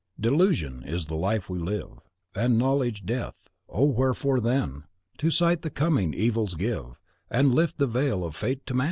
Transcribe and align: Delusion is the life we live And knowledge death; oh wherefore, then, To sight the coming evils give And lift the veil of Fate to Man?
Delusion 0.19 0.81
is 0.83 1.05
the 1.05 1.15
life 1.15 1.47
we 1.47 1.59
live 1.59 1.99
And 2.33 2.57
knowledge 2.57 3.05
death; 3.05 3.51
oh 3.69 3.85
wherefore, 3.85 4.39
then, 4.39 4.85
To 5.19 5.29
sight 5.29 5.61
the 5.61 5.69
coming 5.69 6.15
evils 6.15 6.55
give 6.55 6.99
And 7.29 7.53
lift 7.53 7.77
the 7.77 7.85
veil 7.85 8.25
of 8.25 8.35
Fate 8.35 8.65
to 8.65 8.73
Man? 8.73 8.79